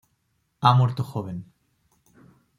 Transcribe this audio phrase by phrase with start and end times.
[0.61, 1.45] Ha muerto joven.